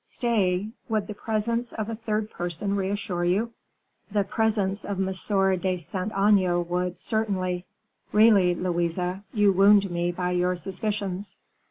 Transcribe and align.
Stay; 0.03 0.67
would 0.89 1.05
the 1.05 1.13
presence 1.13 1.73
of 1.73 1.87
a 1.87 1.93
third 1.93 2.27
person 2.31 2.75
reassure 2.75 3.23
you?" 3.23 3.51
"The 4.11 4.23
presence 4.23 4.83
of 4.83 4.97
M. 4.97 5.05
de 5.59 5.77
Saint 5.77 6.11
Aignan 6.13 6.67
would, 6.69 6.97
certainly." 6.97 7.67
"Really, 8.11 8.55
Louise, 8.55 8.97
you 9.31 9.53
wound 9.53 9.91
me 9.91 10.11
by 10.11 10.31
your 10.31 10.55
suspicions." 10.55 11.35